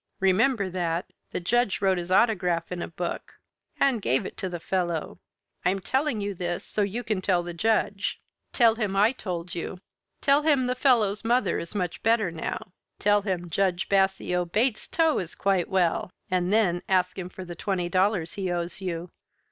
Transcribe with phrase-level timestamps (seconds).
[0.19, 1.13] Remember that.
[1.29, 3.35] The Judge wrote his autograph in a book
[3.79, 5.19] and gave it to the fellow.
[5.63, 8.19] I'm telling you this so you can tell the Judge.
[8.51, 9.79] Tell him I told you.
[10.19, 12.71] Tell him the fellow's mother is much better now.
[12.97, 16.11] Tell him Judge Bassio Bates's toe is quite well.
[16.31, 19.11] And then ask him for the twenty dollars he owes you.